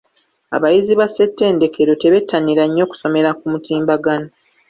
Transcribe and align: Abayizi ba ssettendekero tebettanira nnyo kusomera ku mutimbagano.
Abayizi 0.55 0.93
ba 0.99 1.07
ssettendekero 1.09 1.93
tebettanira 2.01 2.63
nnyo 2.67 2.85
kusomera 2.91 3.29
ku 3.39 3.45
mutimbagano. 3.53 4.27